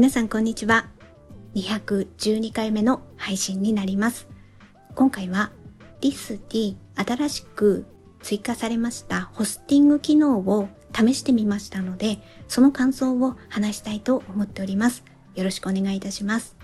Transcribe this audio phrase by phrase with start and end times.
[0.00, 0.86] 皆さんこんにちは。
[1.54, 4.28] 212回目の配信になります。
[4.94, 5.52] 今回は
[6.00, 7.84] DIS 新しく
[8.22, 12.18] 追加されましたホスティング機能を試してみましたので、
[12.48, 15.04] その感想を話したいと思っております。
[15.34, 16.56] よろしくお願いいたします。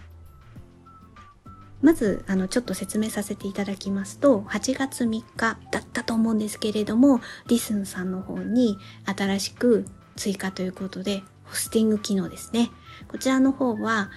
[1.83, 9.85] まず、あの、ちょっと説明させていただきますと、8月3日だったと思うんですけれども、リスンさんの方に新しく
[10.17, 12.71] 追加ということで、ホスティング機能ですね。
[13.17, 14.11] こちらの方は、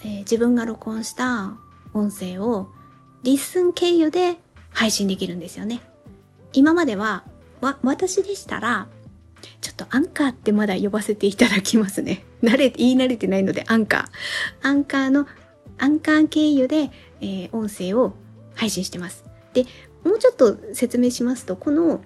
[0.00, 1.58] えー、自分が録音した
[1.92, 2.70] 音声を
[3.22, 4.38] リスン経由で
[4.70, 5.82] 配信できるんですよね。
[6.54, 7.24] 今までは、
[7.60, 8.88] わ、私でしたら、
[9.60, 12.24] ちょっとアンカーってまだ呼ばせていただきますね。
[12.42, 14.66] 慣れて、言い慣れてないのでアンカー。
[14.66, 15.26] アンカーの、
[15.76, 18.14] アンカー経由で、えー、音声を
[18.54, 19.22] 配信してます。
[19.52, 19.66] で、
[20.02, 22.00] もうちょっと説明しますと、この、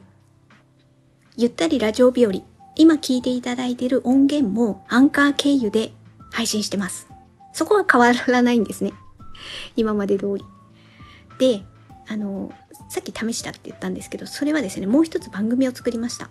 [1.37, 2.33] ゆったりラジオ日和、
[2.75, 5.93] 今聞いていただいている音源もアンカー経由で
[6.31, 7.09] 配信してます。
[7.53, 8.93] そこは変わらないんですね。
[9.77, 10.45] 今まで通り。
[11.39, 11.65] で、
[12.09, 12.53] あの、
[12.89, 16.31] さっき試したって言ったんですけど、それはですね、もう一つ番組を作りました。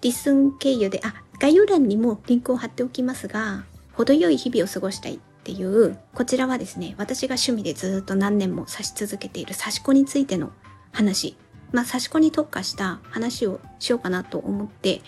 [0.00, 10.50] リスン経由で、あ、概要欄にもリンクを貼っておきますが、程よい日々を過ごしたいっていう、こちらはですね、私が趣味でずっと何年も指し続けている刺し子についての
[10.92, 11.36] 話、
[11.72, 15.02] まあ、刺し子に特化した話をしようかなと思って、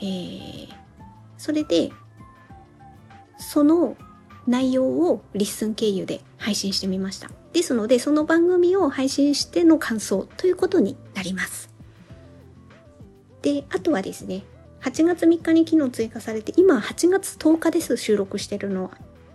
[0.00, 0.68] えー、
[1.36, 1.90] それで、
[3.40, 3.96] その
[4.46, 7.30] 内容を LISTEN 経由で配信してみました。
[7.52, 11.70] ですので、その番組を配信しての感想ということになります。
[13.42, 14.44] で、あとはですね、
[14.82, 18.90] 8月3日に機能追加されて、今8月10日です、収録してるのは。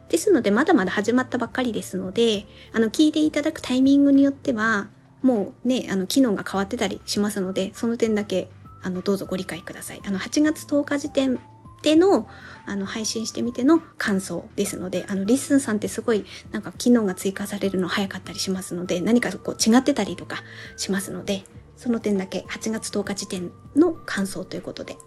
[0.09, 4.87] ですので、まだまだ始まったばっかりですので、あの、聞いていただくタイミングによっては、
[5.21, 8.49] もうね、あの、機能が変わってたりしますので、その点だけ、
[8.81, 10.01] あの、どうぞご理解ください。
[10.05, 11.39] あの、8月10日時点
[11.85, 12.27] での、
[12.65, 20.41] あの、配信してみての感想ですので、あの、 LISTEN さんってすごい、なんか機能が追加されるの早かったりしますので、何かこう違ってたりとか
[20.77, 21.43] しますので、
[21.77, 25.03] その点だけ8月10日時点の感想ということで、はい、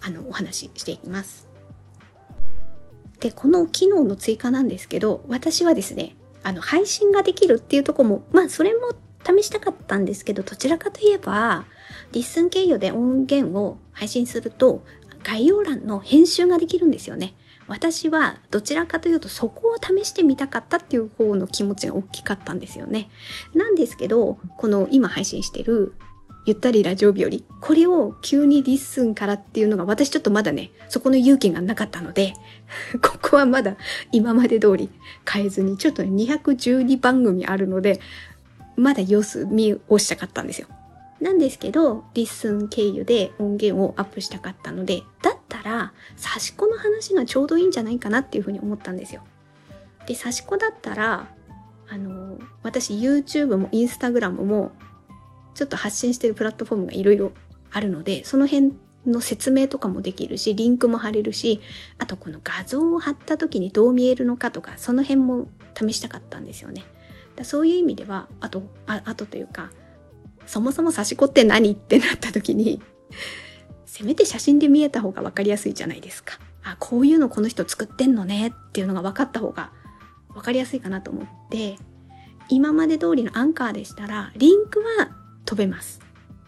[0.00, 1.46] あの、お話ししていきます。
[3.20, 8.90] で、この機能の追加なんですけど、私はですね、あの、配信ができるっていうとこも、まあ、それも
[9.24, 11.64] 試したかったんですけど、どちらかといえば、
[12.12, 14.82] LISTEN 経由で音源を配信すると、
[15.22, 17.34] 概要欄の編集ができるんですよね。
[17.66, 23.08] 私はどちらかというとそこを試してみたかったっていう方の気持ちが大きかったんですよね。
[23.54, 25.94] なんですけど、この今配信してる
[26.46, 32.32] ゆったりラジオ日和、これを急に LISTEN からっていうのが私ちょっとまだね、そこの勇気がなかったので、
[33.02, 33.76] ここはまだ
[34.10, 34.90] 今まで通り
[35.30, 38.00] 変えずに、ちょっとね、212番組あるので、
[38.74, 40.66] まだ様子見をしたかったんですよ。
[41.20, 49.22] なんですけど、 LISTEN 経由で音源をアップしたかったので、だったら、刺し子の話がちょうどいいんじゃないかなっていうふうに思ったんですよ。
[50.06, 51.28] で、差し子だったら、
[51.88, 54.72] あの、私 YouTube も Instagram も、
[55.54, 57.32] ちょっと発信してるプラットフォームがいろいろ
[57.70, 58.72] あるので、その辺
[59.06, 61.60] の説明とかもできるし、リンクも貼れるし、
[61.98, 66.84] あとこの画像を貼った時にどう見えるのかとか、その辺も試したかったんですよね。
[67.36, 69.70] だそういう意味では、あと、ああとというか、
[70.50, 71.70] そもそも刺し子って何？
[71.70, 72.82] ってなった時に、
[73.86, 76.40] せめて写真で見えた方が分かりやすいじゃないですか。
[76.64, 78.48] あ、こういうのこの人作ってんのね？
[78.48, 79.70] っていうのが分かった方が
[80.30, 81.76] 分かりやすいかなと思って、
[82.48, 85.12] 今まで通りのアンカーでしたら、リンクは
[85.44, 86.00] 飛べます。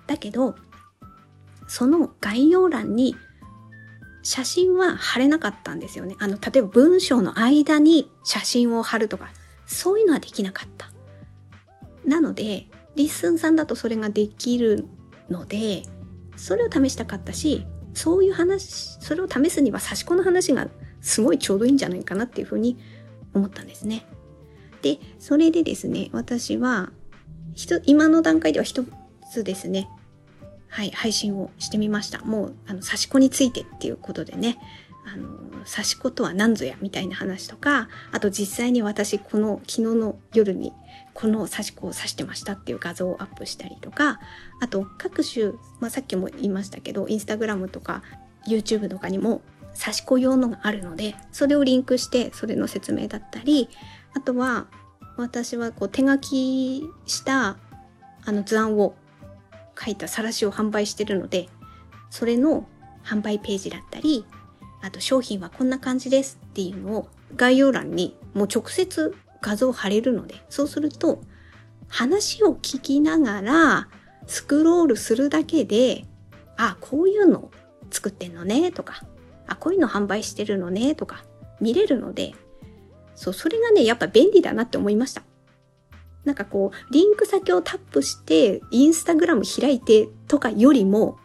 [0.09, 0.57] だけど、
[1.69, 3.15] その概要欄に
[4.25, 6.17] 写真は貼れなかったんですよね。
[6.19, 9.31] あの、例えば文章の間に写真を貼るとか、
[9.65, 10.91] そういうのはできなかった。
[12.05, 12.67] なので、
[12.97, 14.87] LISTEN さんだとそれができる
[15.31, 15.83] ので、
[16.37, 20.69] それを試したかったし、そういう話、それを試すには刺し子の話が
[21.01, 22.79] すごいちょうどいいんじゃないかなっていうふうに
[23.35, 24.05] 思ったんですね。
[24.83, 26.91] で、それでですね、私は、
[27.85, 28.85] 今の段階では一
[29.31, 29.89] つですね、
[30.69, 32.21] はい、配信をしてみました。
[32.21, 34.59] もう、あの、差し子についてっていうことでね、
[35.05, 35.29] あの、
[35.65, 40.73] 刺し子とは何ぞやみたいな話とか、あと実際に私この昨日の夜に
[41.15, 44.21] この刺し子を刺してましたっていう画像をアップしたりとか、
[44.61, 48.03] あと各種、まあ、さっきも言いましたけど、インスタグラムとか
[48.47, 49.43] YouTube とかにも
[49.79, 53.69] 刺し子用のがあるので、それをリンクしてそれの説明だったり、
[54.15, 54.67] あとは
[55.17, 57.59] 私はこう手書きした
[58.25, 58.95] あの図案を
[59.79, 61.49] 書いた晒しを販売してるので、
[62.11, 62.67] それの
[63.05, 64.25] 販売ページだったり、
[64.81, 71.21] あと商品はこんな感じですっていうのを概要欄にもう直接画像貼れるので、そうすると
[71.89, 73.89] 話を聞きながら
[74.27, 76.07] スクロールするだけで、
[76.57, 77.51] あ、こういうの
[77.91, 79.03] 作ってんのねとか、
[79.47, 81.25] あ、こういうの販売してるのねとか
[81.61, 82.35] 見れるので、
[83.15, 85.23] そう、それがね、やっぱ便利だなって思いました。
[86.25, 91.19] なんかこう、リンク先をタップして、インスタグラム開いてとかよりも、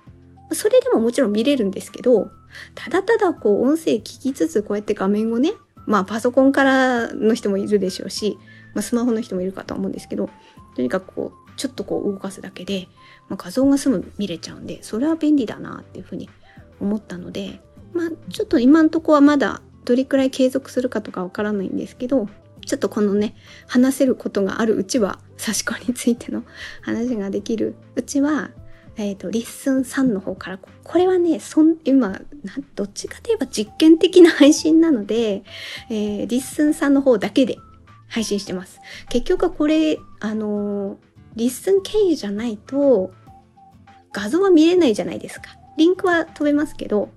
[0.52, 2.30] それでももちろん見れるんですけど、
[2.74, 5.52] ただただこう音声聞きつつこうやって画面をね、
[5.88, 8.38] まあパソコンからの人もいるでしょうし、
[8.76, 10.30] まあスマホの人もいるかと思うんですけど、
[10.76, 12.88] とにかくこう、ちょっとこう動かすだけで、
[13.30, 16.30] まあ、画像がすぐ見れちゃうんで、それは便利だなっていうふうに
[16.80, 17.62] 思ったので、
[17.94, 22.28] まあちょっと今んとこはまだどれくらい継続するかとかわからないんですけど、
[22.66, 23.36] ちょっとこのね、
[23.68, 26.44] 話せることがあるうちは、刺し子についての
[26.82, 28.52] 話ができるうちは、
[28.98, 32.20] えっ、ー、と、 LISTENさんの方から、これはね、そん、今、
[32.76, 35.44] どっちかといえば実験的な配信なので、
[35.90, 37.58] えー、 LISTENさんの方だけで
[38.10, 38.80] 配信してます。
[39.10, 40.98] 結局はこれ、あのー、
[41.36, 43.12] LISTEN経由じゃないと、
[44.12, 45.58] 画像は見れないじゃないですか。
[45.78, 47.10] リンクは飛べますけど、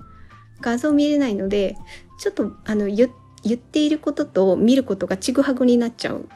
[0.60, 1.76] 画像見れないので、
[2.18, 3.10] ちょっと、あの、言
[3.42, 6.28] 言っていることと見ることがちぐはぐになっちゃう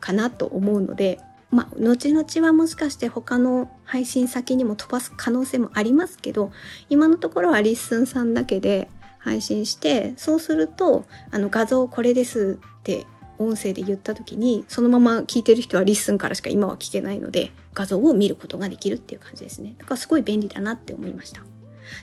[0.00, 1.18] かなと思うので、
[1.52, 6.50] まあ、後々はもしかして他の配信先にも飛ばす可能性もありますけど、
[6.88, 8.88] 今のところは LISTENさんだけで
[9.18, 13.06] 配信して、そうすると、あの画像これですって
[13.38, 19.74] 音声で言った時に、そのまま聞いてる人は LISTENからしか今は聞けないので、画像を見ることができるっていう感じですね。
[19.78, 21.42] だからすごい便利だなって思いました。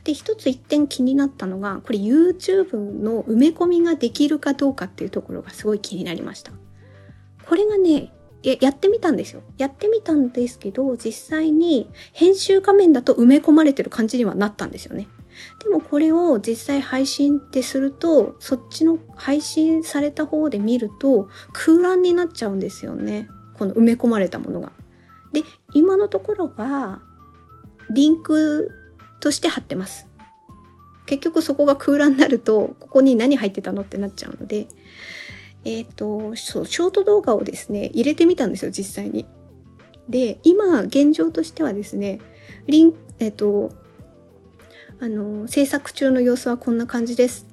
[0.04, 6.52] で、一つ一点気になったのが、これ YouTube の埋め込みができるかどうかっていうところがすごい気になりました。
[7.48, 8.14] これがね、
[8.44, 9.42] ややってみたんですよ。
[9.58, 15.08] やってみたんですけど、実際に編集画面だと埋め込まれてる感じにはなったんですよね。
[15.64, 23.28] でもこれを実際配信ってすると、そっちの配信された方で見ると空欄になっちゃうんですよね。
[23.58, 24.72] この埋め込まれたものが。
[25.34, 25.44] で、
[25.74, 27.02] 今のところは、
[27.92, 28.72] リンク
[29.20, 30.08] として貼ってます。
[31.06, 34.68] 結局そこが空欄になると、ここに何入ってたのってなっちゃうので、
[35.66, 39.26] えっ、ー、と、そう、ショート動画をですね、入れてみたんですよ、実際に。
[40.08, 42.20] で、今、現状としてはですね、
[42.68, 43.72] リン、えっ、ー、と、
[45.00, 47.48] あの、制作中の様子はこんな感じです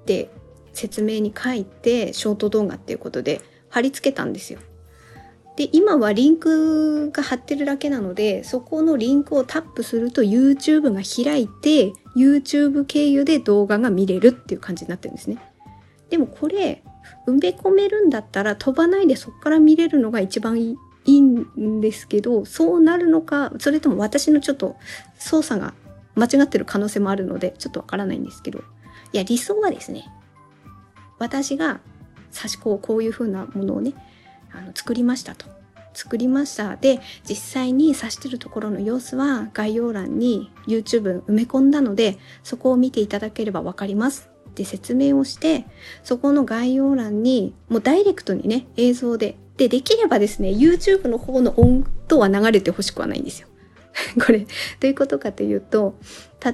[0.00, 0.30] って
[0.72, 4.60] 説明に書いて、ショート動画っていうことで貼り付けたんですよ。
[5.56, 15.38] で、今はリンクが貼ってるだけなので、そこのリンクをタップすると YouTube が開いて、YouTube 経由で動画が見れるっていう感じになってるんですね。
[16.10, 16.82] でもこれ、
[17.26, 24.76] 埋め込めるんだったら飛ばないでそこから見れるのが一番いいんですけど、そうなるのか、それとも私のちょっと
[25.18, 25.74] 操作が
[26.14, 28.60] 間違ってる可能性もあるので、ちょっとわからないんですけど、
[29.12, 30.08] いや、理想はですね、
[31.18, 31.80] 私が
[32.30, 33.94] 差し子をこういう風なものをね、
[34.52, 35.46] あの作りましたと。
[35.94, 36.76] 作りました。
[36.76, 45.66] で、実際に刺してるところの様子は概要欄に YouTube 埋め込んだので、そこを見ていただければわかりますって説明をして、
[46.02, 49.36] そこの概要欄にもうダイレクトにね、映像で。
[49.58, 53.48] で、できればですね、YouTube の方の音とは流れてほしくはないんですよ。
[54.24, 54.46] これ、ど
[54.84, 55.94] ういうことかというと、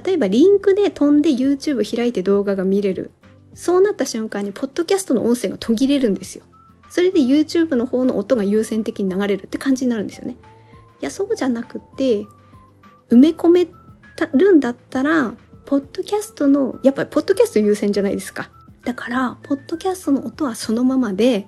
[0.05, 3.11] 例えばリンクで飛んで YouTube 開いて動画が見れる。
[3.53, 6.43] そうなった瞬間に、ポッドキャストの音声が途切れるんですよ。
[6.89, 10.35] それで YouTube の方の音が優先的に流れるって感じになるんですよね。
[11.01, 12.25] いや、そうじゃなくて、
[13.09, 13.67] 埋め込め
[14.33, 15.33] るんだったら、
[15.65, 18.49] ポッドキャストの、やっぱりポッドキャスト優先じゃないですか。
[18.83, 21.47] だから、ポッドキャストの音はそのままで、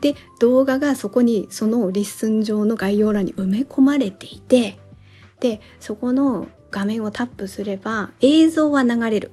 [0.00, 4.78] で、動画がそこに、その LISTEN上の概要欄に埋め込まれていて、
[5.40, 9.30] で、そこの画面をタップすれば映像は流れる。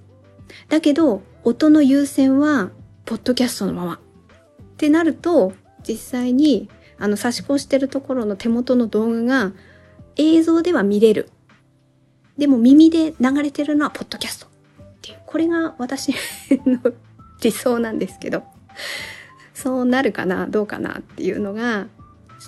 [0.67, 2.71] だけど、音の優先は、
[3.05, 3.93] ポッドキャストのまま。
[3.93, 5.53] ってなると、
[5.87, 6.69] 実際に、
[6.99, 9.53] あの、差し越してるところの手元の動画が
[10.17, 11.29] 映像では見れる。
[12.39, 14.47] でも耳で流れてるのはポッドキャスト。
[14.47, 14.49] っ
[15.01, 16.13] ていう、これが私
[16.65, 16.79] の
[17.41, 18.43] 理想なんですけど、
[19.53, 21.87] そうなるかな、どうかなっていうのが、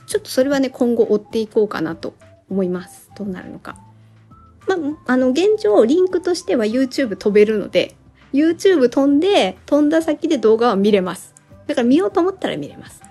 [0.08, 2.14] ちょっとそれはね、今後追っていこうかなと
[2.50, 3.12] 思います。
[3.16, 3.78] どうなるのか。
[4.68, 7.96] まあ、あの、現状、リンクとしては YouTube 飛べるので、
[8.34, 11.36] YouTube 飛んで、飛んだ先で動画は見れます。
[11.68, 13.02] だから見ようと思ったら見れます。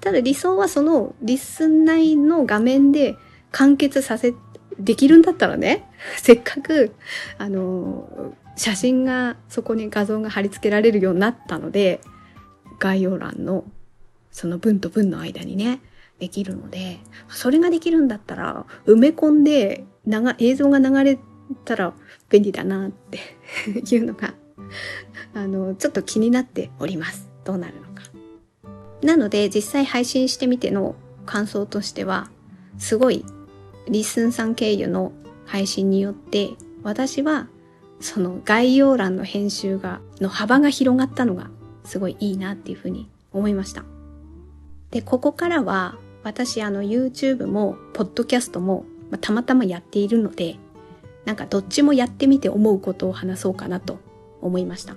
[0.00, 3.16] ただ理想はそのリッスン内の画面で
[3.50, 4.34] 完結させ、
[4.78, 6.94] できるんだったらね、 せっかく、
[7.38, 12.00] あの、写真がそこに画像が貼り付けられるようになったので、
[12.78, 13.64] 概要欄の
[14.30, 15.80] その文と文の間にね、
[16.18, 19.84] できるので、それができるんだったら、埋め込んで、
[20.38, 21.18] 映像が流れ
[21.64, 21.92] たら
[22.30, 23.18] 便利だなって
[23.94, 24.34] いうのが、
[25.34, 27.28] あの、ちょっと気になっております。
[27.44, 27.86] どうなるのか。
[29.02, 32.30] なので実際配信してみての感想としては
[32.78, 33.24] すごい
[33.88, 35.12] LISTENさん経由の
[35.44, 36.50] 配信によって
[36.82, 37.48] 私は
[38.00, 41.50] その概要欄の編集が、の幅が広がったのが
[41.84, 43.84] すごいいいなっていうふうに思いました。
[44.90, 50.56] で、ここからは私あの YouTube も、ポッドキャストも、まあ、たまたまやっているので、
[51.24, 53.98] なんかどっちもやってみて思うことを話そうかなと
[54.40, 54.96] 思いました。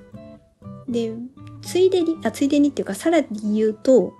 [0.87, 1.13] で、
[1.61, 4.13] ついでに、あ、ついでにっていうかさらに言うと、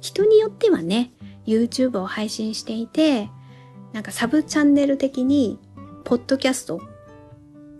[0.00, 1.12] 人によってはね、
[1.46, 3.30] YouTube を配信していて、
[3.96, 5.58] なんかサブチャンネル的に、
[6.04, 6.82] ポッドキャスト、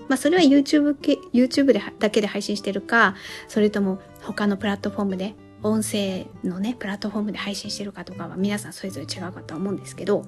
[0.08, 0.96] まあそれは YouTube,
[1.34, 3.14] YouTube でだけで配信してるか、
[3.48, 10.24] それとも他のプラットフォームで音声のね、プラットフォームで配信してるかとかは皆さんそれぞれ違うかとは思うんですけど、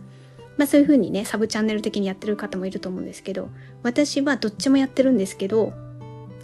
[0.59, 3.49] まあそういう風にね、サブチャンネル的にやってる方もいると思うんですけど、
[3.83, 5.73] 私はどっちもやってるんですけど、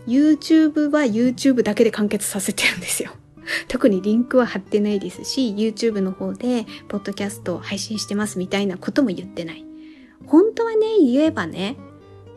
[0.06, 3.10] YouTube は YouTube だけで完結させてるんですよ。
[3.68, 9.64] 特にリンクは貼ってないですし、YouTube の方で、ポッドキャストを配信してますみたいなことも言ってない。
[10.26, 11.76] 本当はね、言えばね、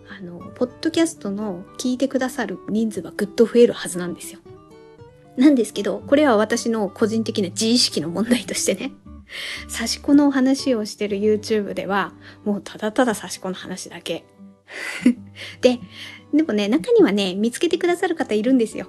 [0.10, 4.40] あの、ポッドキャストの聞いてくださる人数はぐっと増えるはずなんですよ。
[5.38, 8.94] なんですけど、これは私の個人的な自意識の問題としてね、
[9.72, 14.26] 刺し子のお話をしてる YouTube では、もうただただ刺し子の話だけ。
[15.62, 15.80] で、
[16.34, 18.88] でもね、中にはね、見つけてくださる方いるんですよ。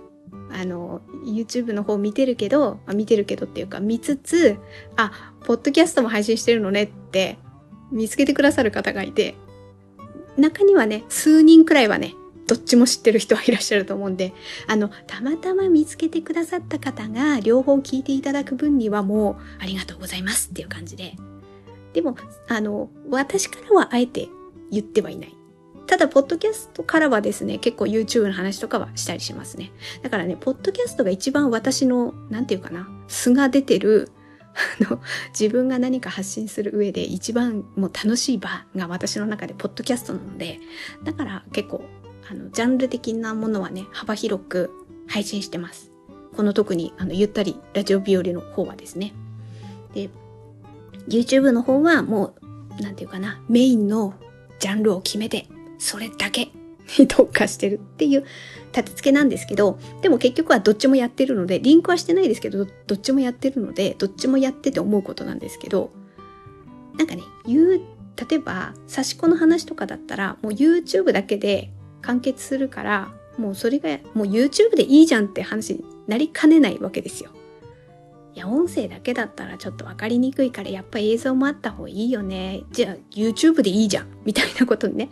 [0.51, 4.57] あの、YouTube の方見てるけど、あ見てるけどっていうか見つつ、
[4.97, 7.39] あ、ポッドキャストも配信してるのねって
[7.91, 9.35] 見つけてくださる方がいて、
[10.37, 12.15] 中にはね、数人くらいはね、
[12.47, 14.33] どっちも知ってる人はいらっしゃると思うんで、
[14.67, 21.15] あの、たまたま見つけてくださった方が両方聞いていただく分にはもうありがとうございますっていう感じで。
[21.93, 22.17] でも、
[22.49, 24.29] あの、私からはあえて
[24.71, 25.38] 言ってはいない。
[25.89, 29.73] ただ、ポッドキャストからはですね、結構 YouTube の話とかはしたりしますね。
[30.03, 34.11] だからね、ポッドキャストが一番私の、なんていうかな、素が出てる、
[34.81, 35.01] あの、
[35.39, 40.61] 自分が何か発信する上で一番もう楽しい場が私の中でポッドキャストなので、
[41.05, 41.85] だから結構
[42.31, 44.71] あの、ジャンル的なものはね、幅広く
[45.07, 45.91] 配信してます。
[46.37, 49.15] この特に、あの、ゆったりラジオ日和の方はですね。
[49.95, 50.11] で、
[51.09, 52.35] YouTube の方はも
[52.79, 54.15] う、なんていうかな、メインの
[54.59, 55.47] ジャンルを決めて、
[55.79, 56.51] それだけ
[56.99, 58.25] に特化してるっていう
[58.73, 65.91] 立て付けなんですけど、でも結局はどっちもやってるので、リンクはしてないですけど、どっちもやってるので、どっちもやってて思うことなんですけど、
[66.97, 67.81] なんかね、言う、
[68.29, 71.71] 例えば、差し子の話とかだったら、もう YouTube だけで
[72.03, 77.31] 完結するから、もうそれが、もう YouTube でいいじゃんって話になりかねないわけですよ。
[78.35, 82.65] いや、音声だけだったらちょっとわかりにくいから、やっぱ映像もあった方がいいよね。
[82.73, 84.07] じゃあ YouTube でいいじゃん。
[84.25, 85.11] みたいなことにね、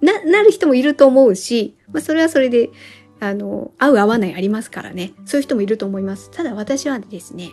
[0.00, 2.70] な、なる人もいると思うし、まあそれはそれで、
[3.20, 5.12] あの、合う合わないありますからね。
[5.24, 6.30] そういう人もいると思います。
[6.30, 7.50] ただ私はですね、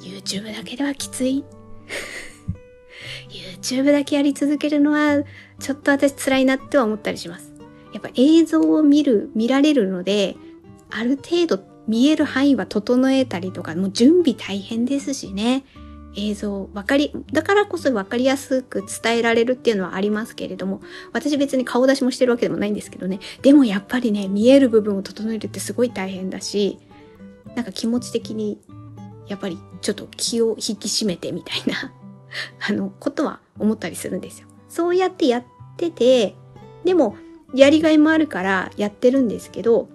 [0.00, 1.44] YouTube だけではきつい。
[3.60, 5.22] YouTube だけやり続けるのは、
[5.58, 7.52] ちょっと私辛いなっては思ったりします。
[7.92, 10.36] やっぱ映像を見る、見られるので、
[10.90, 15.64] ある程度見える範囲は整えたりとか、もう準備大変ですしね。
[16.16, 20.80] 映像、わかり、だからこそわかりやすく伝えられるっていうのはありますけれども、
[21.12, 23.20] 私別に顔出しもしてるわけでもないんですけどね。
[23.42, 26.78] でもやっぱりね、見える部分を整えるってすごい大変だし、
[27.54, 28.58] なんか気持ち的に、
[29.28, 31.92] やっぱりちょっと気を引き締めてみたいな
[32.68, 34.48] あの、ことは思ったりするんですよ。
[34.68, 35.44] そうやってやっ
[35.76, 36.34] てて、
[36.84, 37.16] でも、
[37.54, 39.88] やりがいもあるからやってるんですけど、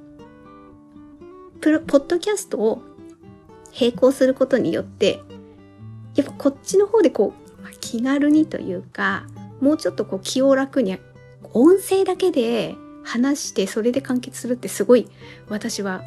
[1.59, 2.81] プロ、ポッドキャストを
[3.79, 5.21] 並行することによって、
[6.15, 9.25] やっぱこっちの方でこう、まあ、気軽にというか、
[9.59, 10.97] もうちょっとこう気を楽に、
[11.53, 15.09] 音声だけで話してそれで完結するってすごい
[15.49, 16.01] 私は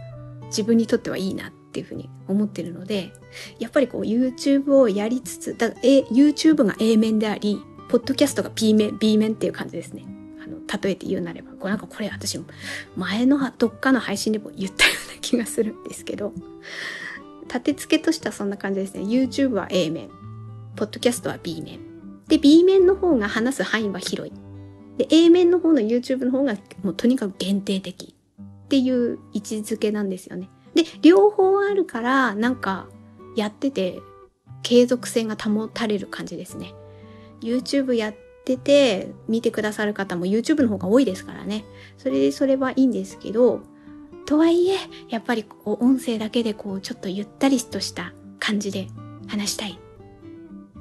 [0.47, 3.13] 自分にとってはいいなっていうふうに思ってるので、
[3.59, 10.05] やっぱりこう YouTube をやりつつ、だ A、YouTube が A 面であり、ポッドキャストが B 面、B 面っていう感じですね。
[10.43, 12.41] あの、例えて言うなれば、これなんかこれ私、
[12.97, 16.33] 前のどっかの配信でも言ったような気がするんですけど、
[17.45, 19.03] 立て付けとしてはそんな感じですね。
[19.03, 20.09] YouTube は A 面、
[20.77, 21.81] ポッドキャストは B 面。
[22.29, 24.33] で、B 面の方が話す範囲は広い。
[24.99, 28.15] で、A 面の方の YouTube の方がもうとにかく限定的
[28.65, 30.49] っていう位置づけなんですよね。
[30.75, 32.89] で、両方あるから、なんか、
[33.37, 34.01] やってて、
[34.63, 36.75] 継続性が保たれる感じですね。
[37.41, 41.65] YouTube やってて、見てくださる方も YouTube の方が多いですからね。
[41.99, 43.61] それでそれはいいんですけど、
[44.27, 44.77] とはいえ、
[45.09, 48.89] やっぱりこう音声だけでこうちょっとゆったりとした感じで
[49.27, 49.79] 話したい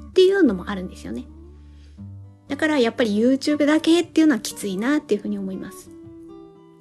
[0.08, 1.26] っていうのもあるんですよね。
[2.48, 5.90] だからやっぱり YouTube だけっていうのはきついなっていうふうに思います。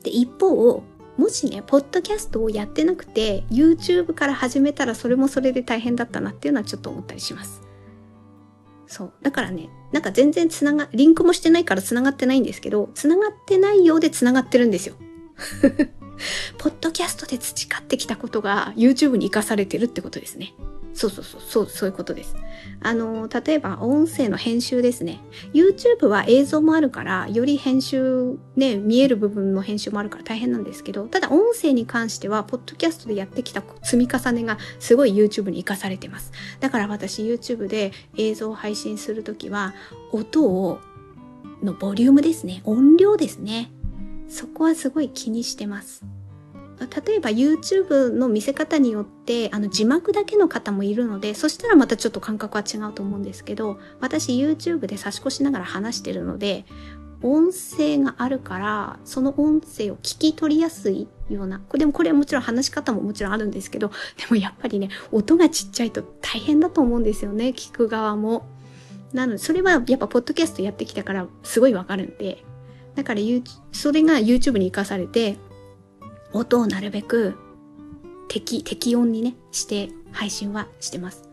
[0.04, 0.84] で、一方、
[1.18, 7.62] もしね、ポッドキャストをやってなくて、YouTube から始めたらそれもそれで大変だったなっていうのはちょっと思ったりします。
[8.88, 9.14] そう。
[9.22, 14.96] だからね、なんか全然つなが、リンクもしてないからつながってないんですけど、つながってないようでつながってるんですよ。
[16.58, 20.54] ポッドキャストで培ってきたことが YouTube に活かされてるってことですね。
[20.94, 22.36] そうそうそう、そう、そういうことです。
[22.82, 25.20] あの、例えば音声の編集ですね。
[25.54, 36.32] YouTube は映像もあるから、より編集、ね、見える部分の編集もあるから大変なんですけど、ただ音声に関しては、ポッドキャストでやってきた積み重ねがすごい YouTube に活かされてます。
[36.60, 39.74] だから私 YouTube で映像を配信するときは、
[40.12, 40.80] 音を、
[41.64, 42.62] のボリュームですね。
[42.66, 43.72] 音量ですね。
[44.34, 46.04] そこはすごい気にしてます。
[47.06, 56.66] 例えば YouTube の見せ方によってあの字幕だけの方もいるのでそしたらまたちょっと感覚は違うと思うんですけど私 YouTube で差し越しながら話してるので
[57.22, 68.46] 音声があるからその音声を聞き取りやすいようなでもこれはもちろん話し方ももちろんあるんですけどでもやっぱりね音がちっちゃいと大変だと思うんですよね聞く側も。
[69.14, 72.44] なのでそれはやっぱポッドキャストやってきたからすごいわかるんで
[72.96, 73.22] だから、
[73.72, 75.38] それが YouTube に活かされて
[76.32, 77.36] 音をなるべく
[78.28, 81.30] 適、適音にね、して配信はしてます。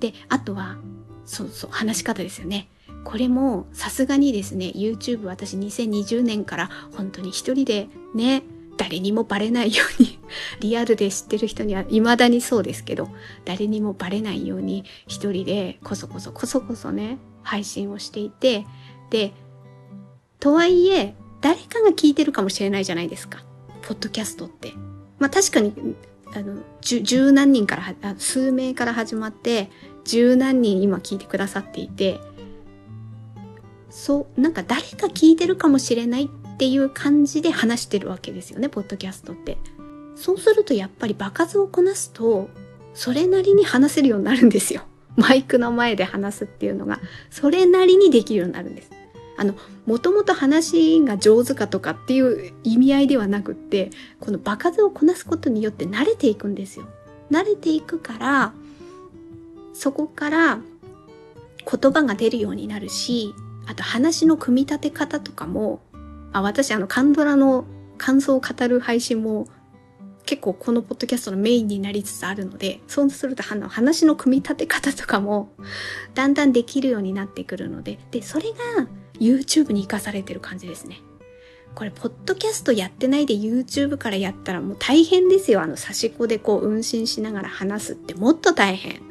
[0.00, 0.76] で、あとは、
[1.24, 2.68] そうそう、話し方ですよね。
[3.04, 8.42] これもさすがにですね、YouTube 私2020年から本当に一人でね、
[8.76, 10.18] 誰にもバレないように
[10.60, 13.08] リアルで知ってる人には未だにそうですけど、
[13.44, 18.66] 誰にもバレないように一人でこそこそこそこそね、配信をしていて、
[19.10, 19.32] で、
[20.44, 23.42] とはいえ、誰かが聞いてるかもしれないじゃないですか。
[23.80, 24.74] ポッドキャストって。
[25.18, 25.72] まあ確かに、
[26.34, 29.70] あの、十何人から数名から始まって、
[30.04, 32.20] 十何人今聞いてくださっていて、
[33.88, 39.56] そう、なんか誰か聞いてるかもしれないっていう感じで話してるわけですよね、ポッドキャストって。
[40.14, 42.50] そうするとやっぱり場数をこなすと、
[42.92, 44.82] それなりに話せるようになるんですよ。
[45.16, 48.93] マイクの前で話すっていうのが、それなりにできるようになるんです。
[49.36, 49.54] あの、
[49.86, 56.86] もともと話が上手かとかっていう意味合いではなくって、この場数をこなすことによって慣れていくんですよ。
[57.30, 58.52] 慣れていくから、
[59.72, 60.58] そこから
[61.70, 63.34] 言葉が出るようになるし、
[63.66, 65.80] あと話の組み立て方とかも、
[66.32, 67.64] あ、私あの、カンドラの
[67.98, 69.48] 感想を語る配信も
[70.26, 75.50] 結構このポッドキャストのメインになりつつあるので、そうすると話の組み立て方とかも
[76.14, 78.86] だんだんできるようになってくるので、で、それが
[79.20, 81.00] YouTube に活かされてる感じですね。
[81.74, 85.60] これ、ポッドキャストやってないで YouTube からやったらもう大変ですよ。
[85.60, 89.02] あの、差し子でこう、運針しながら話すってもっと大変。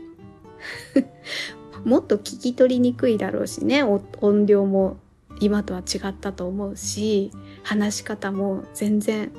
[1.83, 4.97] もっと聞き取りにくいだろうしね、音量も
[5.41, 7.31] 今とは違ったと思うし、
[7.63, 9.31] 話し方も全然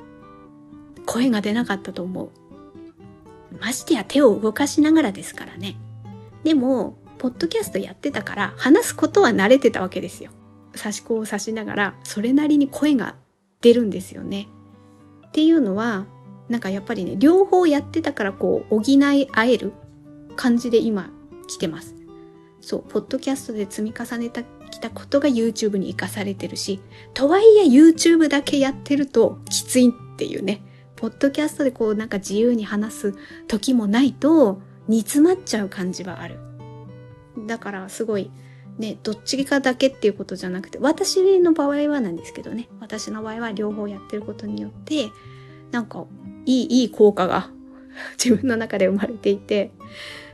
[1.06, 2.28] 声が出なかったと思う。
[3.58, 5.76] ましてや手を動かしながらですからね。
[6.42, 10.30] でも、ポッドキャストやってたから話すことは慣れてたわけですよ。
[10.74, 13.14] 差し子を刺しながらそれなりに声が
[13.60, 14.48] 出るんですよね。
[15.28, 16.06] っていうのは
[16.48, 19.72] なんかやっぱりね両方やってたからこう補い合える
[20.36, 21.10] 感じで今
[21.46, 21.94] 来てます。
[22.60, 26.80] そう、ポッドキャストで積み重ねたきたことが YouTube に活かされてるし、
[27.12, 30.62] とはいえ YouTube だけやってるときついっていうね、
[30.96, 33.14] ポッドキャストでこうなんか自由に話す
[33.48, 36.38] 時もないと煮詰まっちゃう感じはある。
[37.46, 38.30] だからすごい
[38.78, 45.10] ね、どっちかだけっていうことじゃなくて、私の場合はなんですけどね、私の場合は両方やってることによって、
[45.70, 46.06] なんか、
[46.46, 47.50] いい、いい効果が
[48.22, 49.70] 自分の中で生まれていて、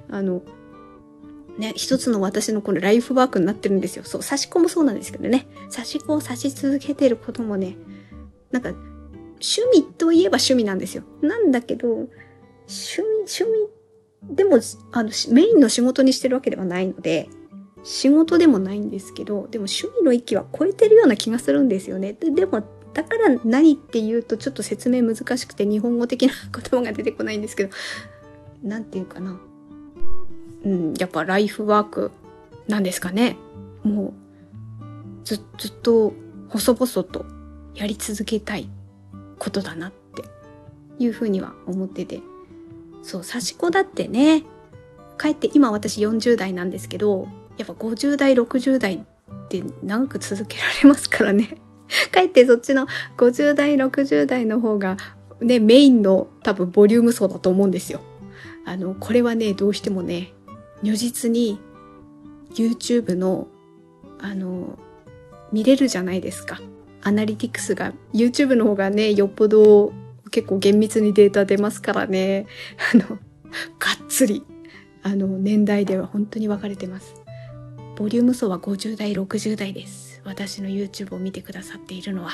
[0.09, 0.42] あの、
[1.59, 4.05] ね、一つの私のこのライフワークになってるんですよ。
[4.05, 5.46] そう、差し子もそうなんですけどね。
[5.68, 7.76] 差し子を差し続けてることもね、
[8.50, 11.03] なんか、趣味といえば趣味なんですよ。
[11.20, 12.11] なんだけど、趣
[12.68, 14.59] 味、趣味、でも、
[14.92, 17.29] あの、メインの仕事にしてるわけではないので、
[17.82, 22.12] 仕事でもないんですけどでも趣味の域は超えてるような気がするんですよね。
[22.12, 22.62] でも
[22.92, 27.70] だから何っていうとちょっと説明難しくて日本語的な言葉が出てこないんですけど
[28.62, 29.40] 何て言うかな。
[30.64, 32.10] うんやっぱライフワーク
[32.68, 33.36] なんですかね。
[33.82, 34.12] もう
[35.24, 36.12] ずずっと
[36.48, 37.24] 細々と
[37.74, 38.68] やり続けたい
[39.38, 40.24] ことだなって
[40.98, 42.20] いうふうには思ってて。
[43.02, 44.44] そう刺し子だってね。
[45.16, 47.28] かえって今私40代なんですけど
[47.60, 51.58] やっぱ50代、60代って長く続けられますからね。
[52.10, 52.86] かえってそっちの
[53.18, 54.96] 50代、60代の方が
[55.42, 58.00] ね、メインの多分ボリューム層だと思うんですよ。
[58.64, 60.32] あの、これはね、どうしてもね、
[60.82, 61.60] 如実に
[62.54, 63.46] YouTube の、
[64.18, 64.78] あの、
[65.52, 66.60] 見れるじゃないですか。
[67.02, 69.92] アナリティクスが、YouTube の方がね、よっぽど
[70.30, 72.46] 結構厳密にデータ出ますからね、
[72.94, 73.18] あの、がっ
[74.08, 74.44] つり、
[75.02, 77.19] あの、年代では本当に分かれてます。
[78.00, 80.22] ボリューム層は50代、60代です。
[80.24, 82.30] 私の YouTube を見てくださっているのは。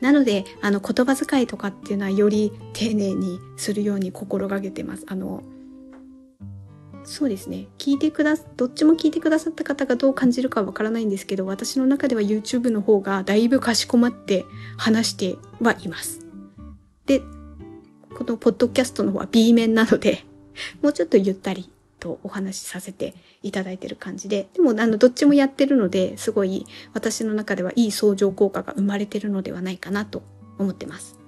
[0.00, 5.04] なので、あの、言葉遣いとかっていうのはより丁寧にするように心がけてます。
[5.08, 5.42] あの、
[7.02, 7.66] そうですね。
[7.76, 14.44] 聞いてくだ、どっちも聞いてくださった方がどう感じるかわからないんですけど、私の中では YouTube の方がだいぶかしこまって
[14.76, 16.24] 話してはいます。
[17.06, 17.18] で、
[18.16, 20.24] このポッドキャストの方は B 面なので、
[20.82, 21.68] もうちょっとゆったり
[22.04, 30.22] とお話しさせていただいてる感じで、でもあの、どっちもやってるので、すごい私の中ではいい相乗効果が生まれてるのではないかなと
[30.58, 31.18] 思ってます。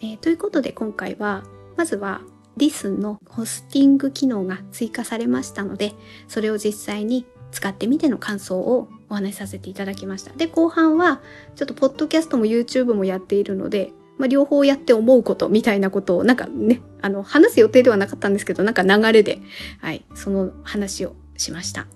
[0.00, 1.44] えー、ということで今回は、
[1.76, 2.22] まずは
[2.56, 5.92] リスンのホスティング機能が追加されましたので、
[6.28, 10.32] それを実際に使ってみての感想をお話しさせていただきました。
[10.32, 11.20] で、後半は、
[11.54, 19.40] ちょっとポッドキャストも YouTube もやっているので、まあ、両方やって思うことみたいなことを、なんかね、あの、話す予定ではなかったんですけど、なんか流れで、
[19.80, 21.86] はい、その話をしました。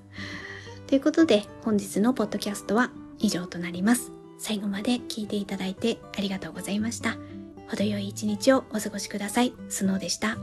[0.87, 4.13] ということで、本日のポッドキャストは以上となります。
[4.39, 7.17] 最後まで聞いていただいてありがとうございました。
[7.69, 9.53] 程よい一日をお過ごしください。
[9.69, 10.37] スノーでした。